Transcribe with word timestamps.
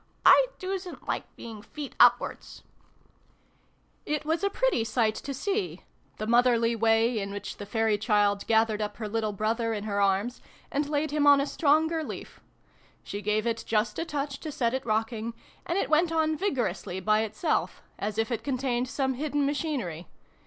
"I 0.25 0.47
doosn't 0.57 1.07
like 1.07 1.25
being 1.35 1.61
feet 1.61 1.93
upwards!" 1.99 2.63
It 4.07 4.25
was 4.25 4.43
a 4.43 4.49
pretty 4.49 4.83
sight 4.83 5.13
to 5.13 5.31
see 5.31 5.83
the 6.17 6.25
motherly 6.25 6.75
way 6.75 7.19
in 7.19 7.29
which 7.29 7.57
the 7.57 7.67
fairy 7.67 7.99
child 7.99 8.47
gathered 8.47 8.81
up 8.81 8.97
her 8.97 9.07
little 9.07 9.31
brother 9.31 9.73
in 9.75 9.83
her 9.83 10.01
arms, 10.01 10.41
and 10.71 10.89
laid 10.89 11.11
him 11.11 11.27
on 11.27 11.39
a 11.39 11.45
stronger 11.45 12.03
leaf. 12.03 12.39
She 13.03 13.21
gave 13.21 13.45
it 13.45 13.63
just 13.67 13.99
a 13.99 14.03
touch 14.03 14.39
to 14.39 14.51
set 14.51 14.73
it 14.73 14.87
rocking, 14.87 15.35
and 15.67 15.77
it 15.77 15.87
went 15.87 16.11
on 16.11 16.35
vigorously 16.35 16.99
by 16.99 17.21
itself, 17.21 17.83
as 17.99 18.17
if 18.17 18.31
it 18.31 18.43
contained 18.43 18.87
some 18.89 19.13
hidden 19.13 19.45
machinery. 19.45 20.07